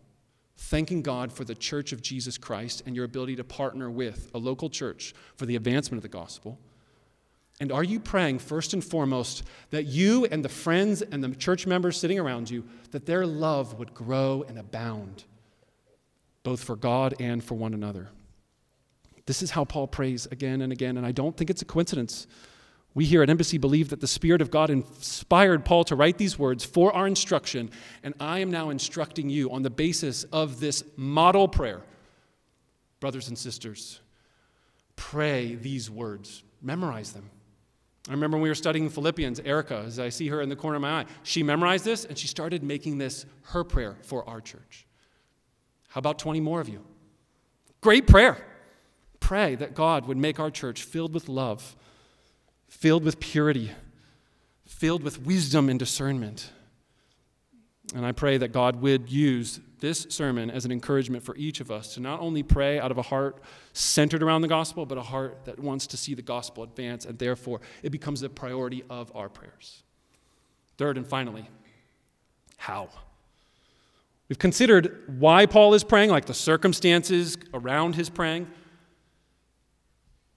[0.58, 4.38] Thanking God for the church of Jesus Christ and your ability to partner with a
[4.38, 6.58] local church for the advancement of the gospel?
[7.60, 11.66] And are you praying first and foremost that you and the friends and the church
[11.66, 15.24] members sitting around you that their love would grow and abound?
[16.46, 18.08] Both for God and for one another.
[19.26, 22.28] This is how Paul prays again and again, and I don't think it's a coincidence.
[22.94, 26.38] We here at Embassy believe that the Spirit of God inspired Paul to write these
[26.38, 27.72] words for our instruction,
[28.04, 31.82] and I am now instructing you on the basis of this model prayer.
[33.00, 34.00] Brothers and sisters,
[34.96, 37.30] pray these words, memorize them.
[38.08, 40.76] I remember when we were studying Philippians, Erica, as I see her in the corner
[40.76, 44.40] of my eye, she memorized this and she started making this her prayer for our
[44.40, 44.86] church.
[45.96, 46.84] How about 20 more of you?
[47.80, 48.46] Great prayer.
[49.22, 51.74] Pray that God would make our church filled with love,
[52.68, 53.72] filled with purity,
[54.66, 56.52] filled with wisdom and discernment.
[57.96, 61.72] And I pray that God would use this sermon as an encouragement for each of
[61.72, 65.02] us to not only pray out of a heart centered around the gospel, but a
[65.02, 69.16] heart that wants to see the gospel advance, and therefore it becomes the priority of
[69.16, 69.82] our prayers.
[70.78, 71.50] Third and finally,
[72.58, 72.90] how?
[74.28, 78.48] We've considered why Paul is praying, like the circumstances around his praying.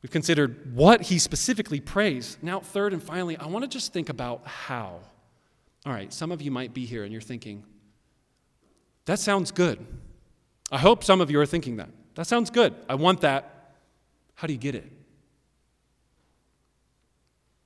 [0.02, 2.38] We've considered what he specifically prays.
[2.42, 5.00] Now, third and finally, I want to just think about how.
[5.86, 7.64] All right, some of you might be here and you're thinking,
[9.06, 9.84] that sounds good.
[10.70, 11.88] I hope some of you are thinking that.
[12.14, 12.74] That sounds good.
[12.88, 13.74] I want that.
[14.34, 14.92] How do you get it?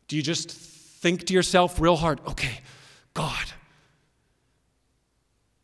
[0.07, 2.61] Do you just think to yourself real hard, okay,
[3.13, 3.45] God,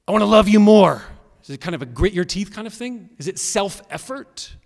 [0.09, 1.03] I want to love you more?
[1.45, 3.11] Is it kind of a grit your teeth kind of thing?
[3.19, 4.57] Is it self effort?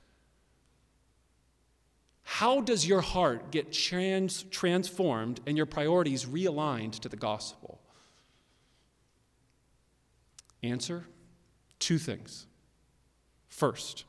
[2.23, 7.81] How does your heart get trans- transformed and your priorities realigned to the gospel?
[10.63, 11.07] Answer
[11.81, 12.47] two things.
[13.49, 14.05] First,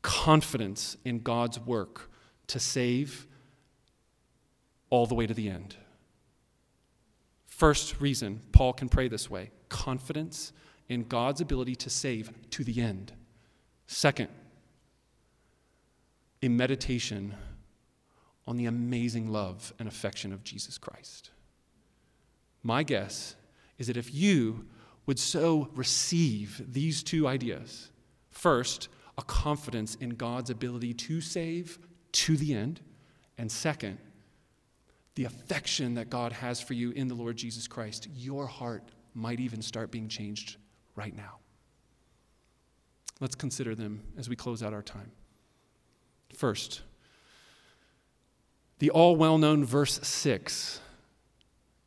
[0.00, 2.10] confidence in God's work
[2.46, 3.26] to save
[4.88, 5.76] all the way to the end.
[7.46, 10.52] First reason Paul can pray this way confidence
[10.90, 13.12] in God's ability to save to the end.
[13.86, 14.28] Second,
[16.42, 17.34] a meditation
[18.46, 21.30] on the amazing love and affection of Jesus Christ.
[22.62, 23.36] My guess
[23.78, 24.66] is that if you
[25.06, 27.90] would so receive these two ideas
[28.30, 31.78] first, a confidence in God's ability to save
[32.12, 32.80] to the end,
[33.38, 33.98] and second,
[35.14, 39.40] the affection that God has for you in the Lord Jesus Christ, your heart might
[39.40, 40.56] even start being changed
[40.96, 41.38] right now.
[43.20, 45.10] Let's consider them as we close out our time.
[46.34, 46.82] First,
[48.78, 50.80] the all well known verse 6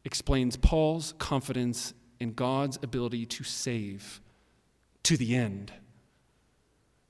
[0.05, 4.21] explains Paul's confidence in God's ability to save
[5.03, 5.73] to the end.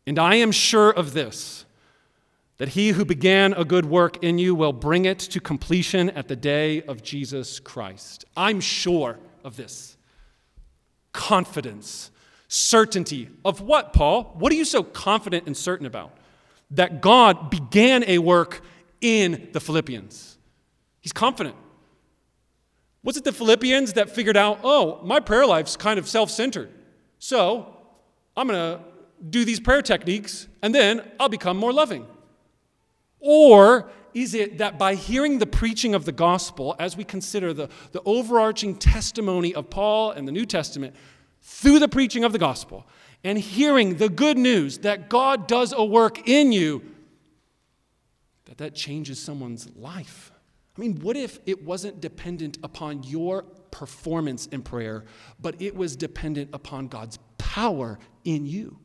[0.07, 1.65] And I am sure of this
[2.57, 6.27] that he who began a good work in you will bring it to completion at
[6.27, 8.25] the day of Jesus Christ.
[8.37, 9.97] I'm sure of this.
[11.13, 12.11] Confidence,
[12.47, 14.35] certainty of what, Paul?
[14.37, 16.17] What are you so confident and certain about?
[16.71, 18.61] That God began a work
[18.99, 20.37] in the Philippians.
[21.01, 21.55] He's confident.
[23.03, 26.69] Was it the Philippians that figured out, oh, my prayer life's kind of self centered?
[27.19, 27.75] So
[28.35, 28.83] I'm going to
[29.29, 32.07] do these prayer techniques and then I'll become more loving?
[33.19, 37.69] Or is it that by hearing the preaching of the gospel, as we consider the,
[37.91, 40.95] the overarching testimony of Paul and the New Testament,
[41.41, 42.85] through the preaching of the gospel,
[43.23, 46.83] and hearing the good news that God does a work in you,
[48.45, 50.31] that that changes someone's life?
[50.77, 55.05] I mean, what if it wasn't dependent upon your performance in prayer,
[55.39, 58.79] but it was dependent upon God's power in you?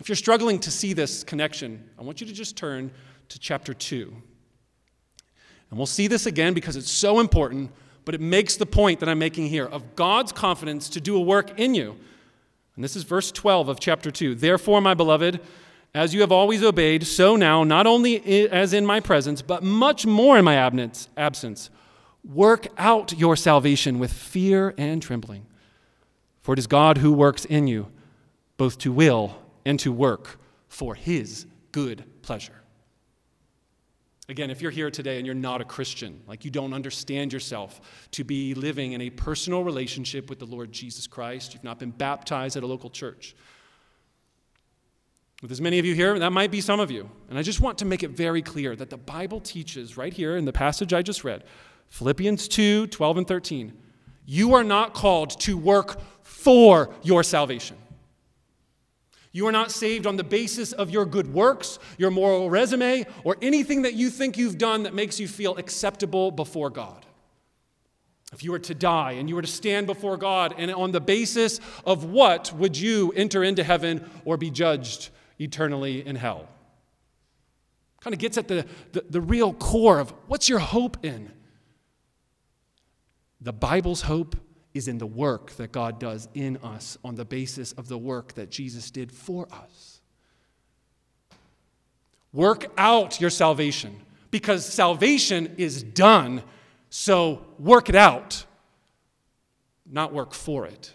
[0.00, 2.90] If you're struggling to see this connection, I want you to just turn
[3.28, 4.10] to chapter 2.
[5.70, 7.70] And we'll see this again because it's so important,
[8.06, 11.20] but it makes the point that I'm making here of God's confidence to do a
[11.20, 11.96] work in you.
[12.74, 14.36] And this is verse 12 of chapter 2.
[14.36, 15.38] Therefore, my beloved,
[15.94, 20.06] as you have always obeyed, so now, not only as in my presence, but much
[20.06, 21.70] more in my absence,
[22.24, 25.44] work out your salvation with fear and trembling.
[26.40, 27.88] For it is God who works in you,
[28.56, 30.38] both to will and to work
[30.68, 32.54] for his good pleasure.
[34.28, 37.80] Again, if you're here today and you're not a Christian, like you don't understand yourself
[38.12, 41.90] to be living in a personal relationship with the Lord Jesus Christ, you've not been
[41.90, 43.34] baptized at a local church,
[45.42, 47.10] with as many of you here, that might be some of you.
[47.28, 50.36] And I just want to make it very clear that the Bible teaches right here
[50.36, 51.44] in the passage I just read,
[51.88, 53.72] Philippians 2 12 and 13,
[54.26, 57.76] you are not called to work for your salvation.
[59.32, 63.36] You are not saved on the basis of your good works, your moral resume, or
[63.40, 67.06] anything that you think you've done that makes you feel acceptable before God.
[68.32, 71.00] If you were to die and you were to stand before God, and on the
[71.00, 76.48] basis of what would you enter into heaven or be judged eternally in hell?
[78.00, 81.30] Kind of gets at the, the, the real core of what's your hope in?
[83.40, 84.36] The Bible's hope
[84.72, 88.34] is in the work that God does in us on the basis of the work
[88.34, 90.00] that Jesus did for us.
[92.32, 94.00] Work out your salvation
[94.30, 96.42] because salvation is done,
[96.88, 98.44] so work it out,
[99.90, 100.94] not work for it.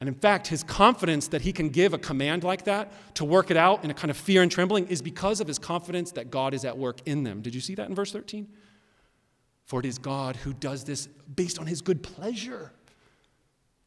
[0.00, 3.50] And in fact, his confidence that he can give a command like that to work
[3.50, 6.30] it out in a kind of fear and trembling is because of his confidence that
[6.30, 7.42] God is at work in them.
[7.42, 8.48] Did you see that in verse 13?
[9.66, 12.72] For it is God who does this based on his good pleasure.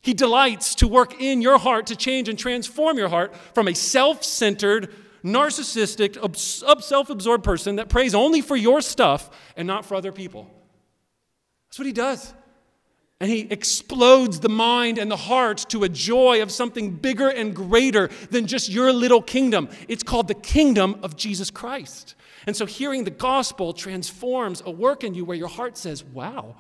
[0.04, 3.74] He delights to work in your heart to change and transform your heart from a
[3.74, 4.94] self centered,
[5.24, 6.36] narcissistic,
[6.84, 10.52] self absorbed person that prays only for your stuff and not for other people.
[11.70, 12.34] That's what he does.
[13.22, 17.56] And he explodes the mind and the heart to a joy of something bigger and
[17.56, 19.70] greater than just your little kingdom.
[19.88, 22.16] It's called the kingdom of Jesus Christ.
[22.46, 26.58] And so hearing the gospel transforms a work in you where your heart says, wow,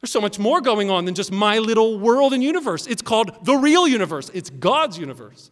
[0.00, 2.86] there's so much more going on than just my little world and universe.
[2.86, 5.50] It's called the real universe, it's God's universe.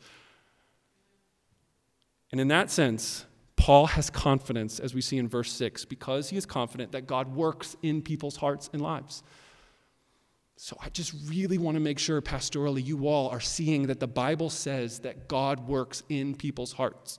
[2.32, 3.24] And in that sense,
[3.57, 7.34] Paul has confidence, as we see in verse 6, because he is confident that God
[7.34, 9.22] works in people's hearts and lives.
[10.57, 14.07] So I just really want to make sure, pastorally, you all are seeing that the
[14.07, 17.18] Bible says that God works in people's hearts.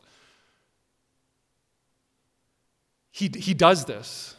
[3.11, 4.36] He, he does this.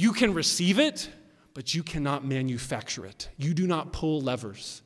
[0.00, 1.10] You can receive it,
[1.52, 3.28] but you cannot manufacture it.
[3.36, 4.80] You do not pull levers.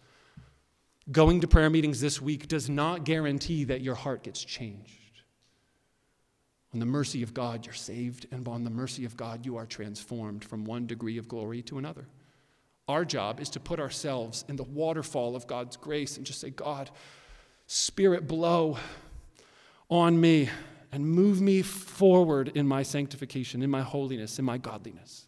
[1.13, 5.21] Going to prayer meetings this week does not guarantee that your heart gets changed.
[6.73, 9.67] On the mercy of God, you're saved, and on the mercy of God, you are
[9.67, 12.09] transformed from one degree of glory to another.
[12.89, 16.51] Our job is to put ourselves in the waterfall of God's grace and just say,
[16.51, 16.91] God,
[17.69, 18.79] Spirit, blow
[19.89, 20.51] on me
[20.95, 25.27] and move me forward in my sanctification, in my holiness, in my godliness.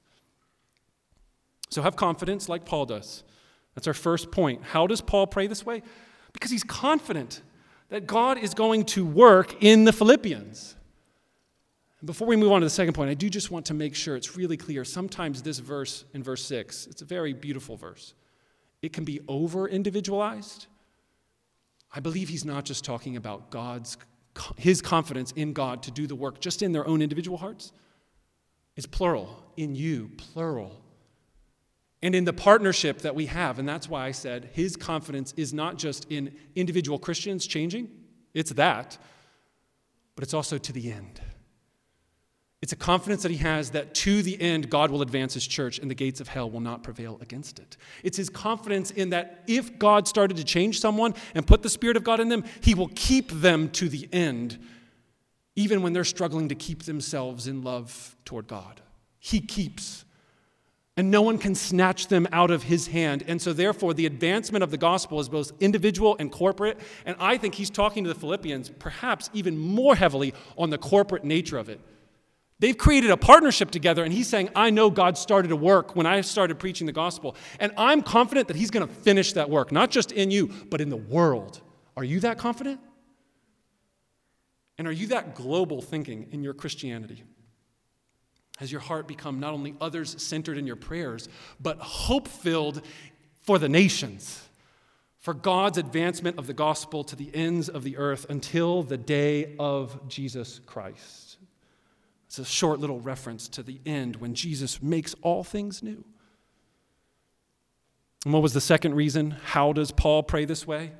[1.71, 3.25] So have confidence like Paul does.
[3.75, 4.63] That's our first point.
[4.63, 5.83] How does Paul pray this way?
[6.33, 7.43] Because he's confident
[7.89, 10.77] that God is going to work in the Philippians.
[12.05, 14.15] Before we move on to the second point, I do just want to make sure
[14.15, 14.85] it's really clear.
[14.85, 18.15] Sometimes this verse in verse 6, it's a very beautiful verse.
[18.83, 20.69] It can be over individualized.
[21.93, 23.97] I believe he's not just talking about God's
[24.57, 27.73] his confidence in God to do the work just in their own individual hearts.
[28.77, 30.83] It's plural, in you, plural.
[32.03, 35.55] And in the partnership that we have, and that's why I said his confidence is
[35.55, 37.89] not just in individual Christians changing,
[38.35, 38.99] it's that,
[40.15, 41.21] but it's also to the end.
[42.67, 45.79] It's a confidence that he has that to the end, God will advance his church
[45.79, 47.77] and the gates of hell will not prevail against it.
[48.03, 51.97] It's his confidence in that if God started to change someone and put the Spirit
[51.97, 54.59] of God in them, he will keep them to the end,
[55.55, 58.81] even when they're struggling to keep themselves in love toward God.
[59.21, 60.05] He keeps.
[60.97, 63.23] And no one can snatch them out of his hand.
[63.29, 66.81] And so, therefore, the advancement of the gospel is both individual and corporate.
[67.05, 71.23] And I think he's talking to the Philippians perhaps even more heavily on the corporate
[71.23, 71.81] nature of it.
[72.59, 76.07] They've created a partnership together, and he's saying, I know God started a work when
[76.07, 79.73] I started preaching the gospel, and I'm confident that he's going to finish that work,
[79.73, 81.61] not just in you, but in the world.
[81.97, 82.81] Are you that confident?
[84.79, 87.25] And are you that global thinking in your Christianity?
[88.59, 91.29] Has your heart become not only others centered in your prayers,
[91.61, 92.81] but hope filled
[93.43, 94.49] for the nations,
[95.19, 99.57] for God's advancement of the gospel to the ends of the earth until the day
[99.59, 101.26] of Jesus Christ?
[102.27, 106.05] It's a short little reference to the end when Jesus makes all things new.
[108.25, 109.37] And what was the second reason?
[109.45, 110.93] How does Paul pray this way?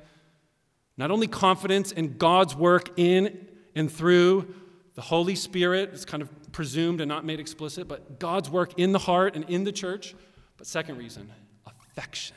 [0.95, 4.53] Not only confidence in God's work in and through
[4.95, 8.93] the Holy Spirit, it's kind of presumed and not made explicit, but God's work in
[8.93, 10.15] the heart and in the church.
[10.57, 11.29] But second reason,
[11.65, 12.35] affection.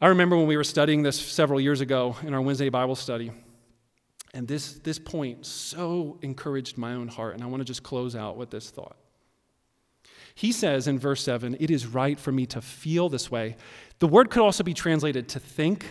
[0.00, 3.30] I remember when we were studying this several years ago in our Wednesday Bible study.
[4.36, 8.14] And this, this point so encouraged my own heart, and I want to just close
[8.14, 8.98] out with this thought.
[10.34, 13.56] He says in verse 7, It is right for me to feel this way.
[13.98, 15.86] The word could also be translated to think.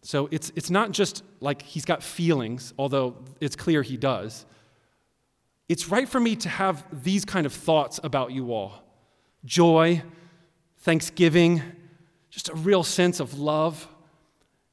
[0.00, 4.46] So it's, it's not just like he's got feelings, although it's clear he does.
[5.68, 8.82] It's right for me to have these kind of thoughts about you all
[9.44, 10.02] joy,
[10.78, 11.60] thanksgiving,
[12.30, 13.86] just a real sense of love.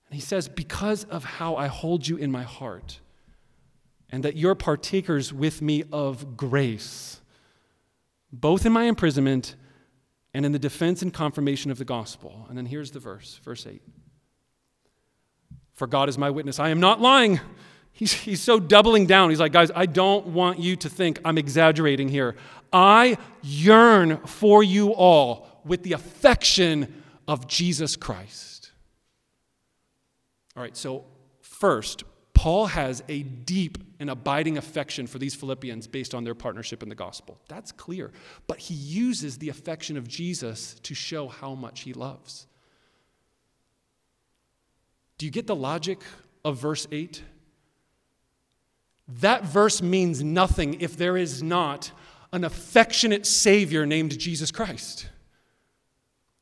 [0.09, 2.99] And he says, Because of how I hold you in my heart,
[4.11, 7.21] and that you're partakers with me of grace.
[8.31, 9.55] both in my imprisonment
[10.35, 12.45] and in the defense and confirmation of the gospel.
[12.47, 13.81] And then here's the verse, verse 8.
[15.73, 17.39] For God is my witness, I am not lying.
[17.91, 19.29] He's, he's so doubling down.
[19.29, 22.35] He's like, guys, I don't want you to think I'm exaggerating here.
[22.71, 28.58] I yearn for you all with the affection of Jesus Christ.
[30.55, 31.05] All right, so
[31.41, 36.81] first, Paul has a deep and abiding affection for these Philippians based on their partnership
[36.81, 37.37] in the gospel.
[37.49, 38.11] That's clear.
[38.47, 42.47] But he uses the affection of Jesus to show how much he loves.
[45.17, 45.99] Do you get the logic
[46.45, 47.21] of verse 8?
[49.19, 51.91] That verse means nothing if there is not
[52.31, 55.09] an affectionate Savior named Jesus Christ.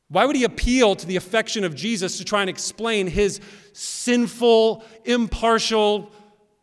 [0.09, 3.41] Why would he appeal to the affection of Jesus to try and explain his
[3.77, 6.11] sinful, impartial,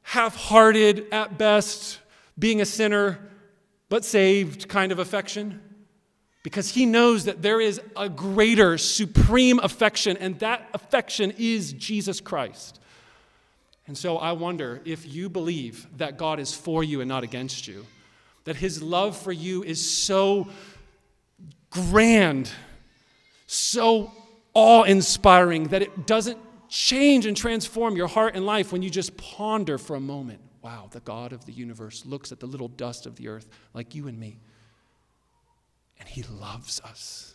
[0.02, 2.00] half hearted, at best,
[2.36, 3.20] being a sinner,
[3.88, 5.60] but saved kind of affection?
[6.42, 12.20] Because he knows that there is a greater, supreme affection, and that affection is Jesus
[12.20, 12.80] Christ.
[13.86, 17.68] And so I wonder if you believe that God is for you and not against
[17.68, 17.86] you,
[18.44, 20.48] that his love for you is so
[21.70, 22.50] grand,
[23.46, 24.10] so
[24.52, 26.38] awe inspiring that it doesn't
[26.74, 30.88] change and transform your heart and life when you just ponder for a moment wow,
[30.90, 34.08] the God of the universe looks at the little dust of the earth like you
[34.08, 34.40] and me,
[36.00, 37.34] and he loves us.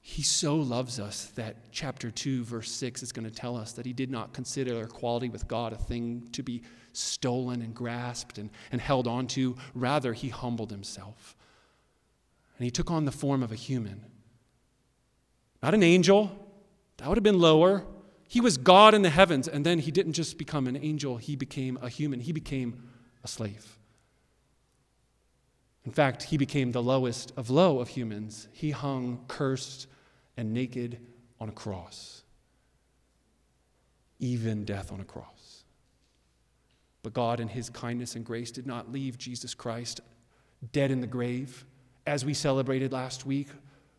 [0.00, 3.86] He so loves us that chapter 2, verse 6 is going to tell us that
[3.86, 6.62] he did not consider equality with God a thing to be
[6.92, 9.54] stolen and grasped and, and held onto.
[9.72, 11.36] Rather, he humbled himself.
[12.58, 14.04] And he took on the form of a human.
[15.62, 16.43] Not an angel,
[16.96, 17.84] that would have been lower.
[18.28, 21.36] He was God in the heavens, and then he didn't just become an angel, he
[21.36, 22.20] became a human.
[22.20, 22.88] He became
[23.22, 23.78] a slave.
[25.84, 28.48] In fact, he became the lowest of low of humans.
[28.52, 29.86] He hung cursed
[30.36, 30.98] and naked
[31.40, 32.22] on a cross,
[34.18, 35.64] even death on a cross.
[37.02, 40.00] But God, in His kindness and grace, did not leave Jesus Christ
[40.72, 41.66] dead in the grave,
[42.06, 43.48] as we celebrated last week,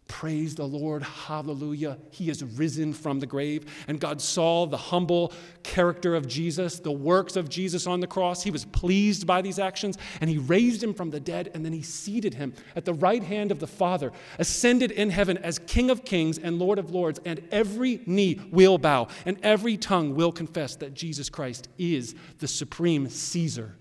[0.07, 1.01] Praise the Lord.
[1.01, 1.97] Hallelujah.
[2.11, 3.65] He is risen from the grave.
[3.87, 5.33] And God saw the humble
[5.63, 8.43] character of Jesus, the works of Jesus on the cross.
[8.43, 11.73] He was pleased by these actions, and He raised him from the dead, and then
[11.73, 15.89] He seated him at the right hand of the Father, ascended in heaven as King
[15.89, 17.19] of kings and Lord of lords.
[17.25, 22.47] And every knee will bow, and every tongue will confess that Jesus Christ is the
[22.47, 23.75] supreme Caesar,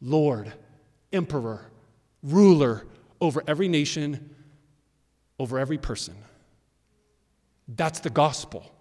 [0.00, 0.54] Lord,
[1.12, 1.70] Emperor,
[2.22, 2.86] ruler
[3.20, 4.34] over every nation
[5.38, 6.14] over every person.
[7.68, 8.72] That's the gospel.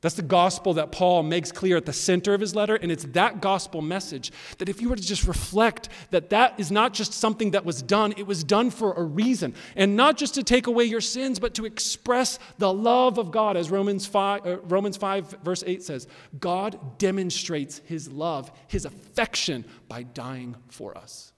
[0.00, 2.76] That's the gospel that Paul makes clear at the center of his letter.
[2.76, 6.70] And it's that gospel message that if you were to just reflect that that is
[6.70, 9.54] not just something that was done, it was done for a reason.
[9.74, 13.56] And not just to take away your sins, but to express the love of God.
[13.56, 16.06] As Romans 5, uh, Romans 5 verse 8 says,
[16.38, 21.32] God demonstrates his love, his affection by dying for us.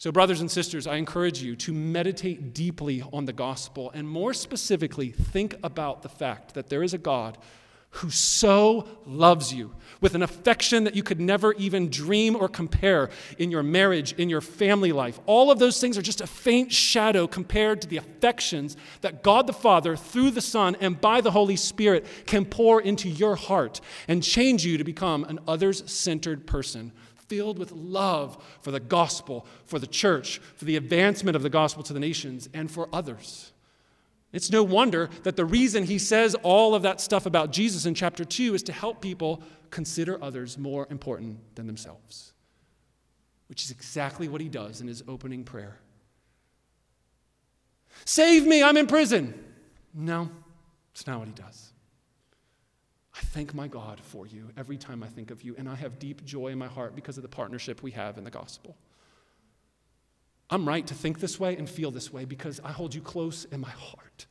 [0.00, 4.32] So, brothers and sisters, I encourage you to meditate deeply on the gospel and more
[4.32, 7.36] specifically, think about the fact that there is a God
[7.90, 13.10] who so loves you with an affection that you could never even dream or compare
[13.36, 15.20] in your marriage, in your family life.
[15.26, 19.46] All of those things are just a faint shadow compared to the affections that God
[19.46, 23.82] the Father, through the Son, and by the Holy Spirit, can pour into your heart
[24.08, 26.92] and change you to become an others centered person
[27.30, 31.84] filled with love for the gospel, for the church, for the advancement of the gospel
[31.84, 33.52] to the nations, and for others.
[34.32, 37.94] It's no wonder that the reason he says all of that stuff about Jesus in
[37.94, 42.32] chapter 2 is to help people consider others more important than themselves,
[43.48, 45.78] which is exactly what he does in his opening prayer.
[48.04, 49.34] Save me, I'm in prison.
[49.94, 50.28] No,
[50.92, 51.69] it's not what he does.
[53.20, 55.98] I thank my God for you every time I think of you, and I have
[55.98, 58.78] deep joy in my heart because of the partnership we have in the gospel.
[60.48, 63.44] I'm right to think this way and feel this way because I hold you close
[63.52, 64.26] in my heart.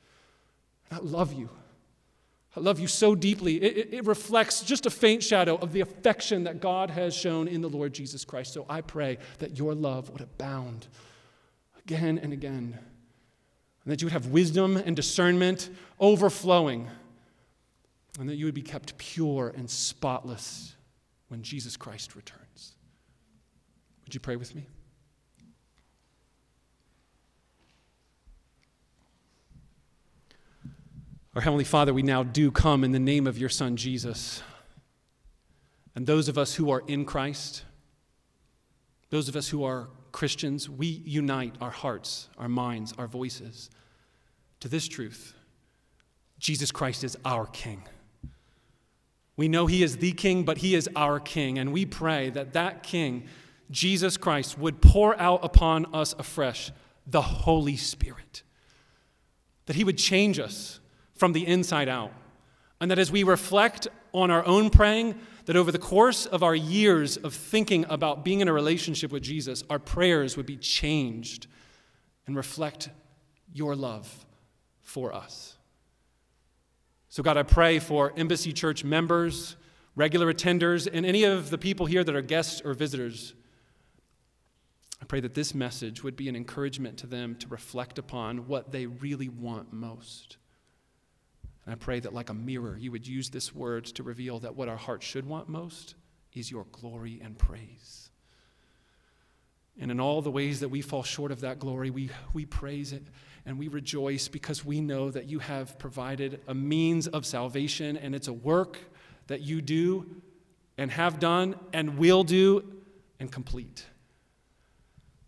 [0.89, 1.49] And I love you.
[2.57, 3.61] I love you so deeply.
[3.61, 7.47] It, it, it, reflects just a faint shadow of the affection that God has shown
[7.47, 8.53] in the Lord Jesus Christ.
[8.53, 10.87] So I pray that your love would abound
[11.77, 12.75] again and again,
[13.83, 15.69] and that you would have wisdom and discernment
[15.99, 16.87] overflowing
[18.19, 20.75] and that you would be kept pure and spotless
[21.29, 22.73] when Jesus Christ returns.
[24.03, 24.67] Would you pray with me?
[31.35, 34.41] Our Heavenly Father, we now do come in the name of your Son, Jesus.
[35.95, 37.63] And those of us who are in Christ,
[39.09, 43.69] those of us who are Christians, we unite our hearts, our minds, our voices
[44.59, 45.35] to this truth
[46.39, 47.83] Jesus Christ is our King.
[49.39, 52.51] We know He is the King, but He is our King, and we pray that
[52.51, 53.23] that King,
[53.71, 56.73] Jesus Christ, would pour out upon us afresh
[57.07, 58.43] the Holy Spirit,
[59.65, 60.81] that He would change us
[61.15, 62.11] from the inside out,
[62.81, 65.15] and that as we reflect on our own praying,
[65.45, 69.23] that over the course of our years of thinking about being in a relationship with
[69.23, 71.47] Jesus, our prayers would be changed
[72.27, 72.89] and reflect
[73.53, 74.25] your love
[74.81, 75.58] for us.
[77.11, 79.55] So, God, I pray for Embassy Church members,
[79.95, 83.33] regular attenders, and any of the people here that are guests or visitors.
[85.01, 88.71] I pray that this message would be an encouragement to them to reflect upon what
[88.71, 90.37] they really want most.
[91.65, 94.55] And I pray that, like a mirror, you would use this word to reveal that
[94.55, 95.95] what our hearts should want most
[96.33, 98.08] is your glory and praise.
[99.79, 102.91] And in all the ways that we fall short of that glory, we, we praise
[102.91, 103.03] it
[103.45, 108.13] and we rejoice because we know that you have provided a means of salvation and
[108.13, 108.77] it's a work
[109.27, 110.05] that you do
[110.77, 112.63] and have done and will do
[113.19, 113.85] and complete.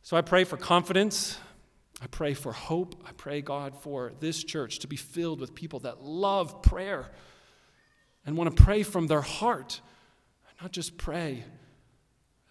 [0.03, 1.37] So I pray for confidence
[2.01, 2.95] I pray for hope.
[3.07, 7.11] I pray, God, for this church to be filled with people that love prayer
[8.25, 9.81] and want to pray from their heart,
[10.59, 11.43] not just pray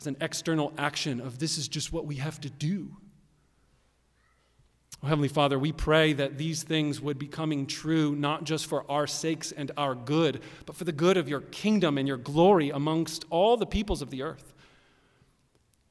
[0.00, 2.96] as an external action of this is just what we have to do.
[5.02, 8.90] Oh, Heavenly Father, we pray that these things would be coming true not just for
[8.90, 12.70] our sakes and our good, but for the good of your kingdom and your glory
[12.70, 14.54] amongst all the peoples of the earth.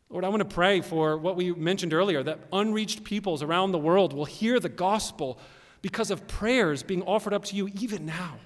[0.10, 3.80] Lord, I want to pray for what we mentioned earlier that unreached peoples around the
[3.80, 5.39] world will hear the gospel
[5.84, 8.39] because of prayers being offered up to you even now.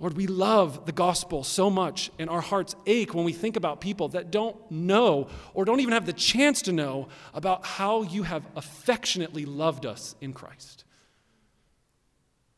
[0.00, 3.82] Lord, we love the gospel so much, and our hearts ache when we think about
[3.82, 8.22] people that don't know or don't even have the chance to know about how you
[8.22, 10.84] have affectionately loved us in Christ.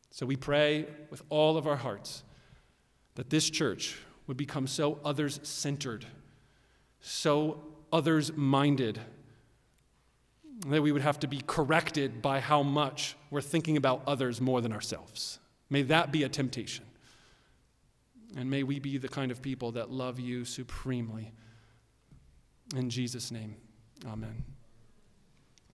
[0.09, 2.23] So we pray with all of our hearts
[3.15, 6.05] that this church would become so others centered,
[7.01, 9.01] so others minded.
[10.67, 14.61] That we would have to be corrected by how much we're thinking about others more
[14.61, 15.39] than ourselves.
[15.69, 16.85] May that be a temptation.
[18.35, 21.31] And may we be the kind of people that love you supremely.
[22.75, 23.55] In Jesus' name,
[24.07, 24.43] amen.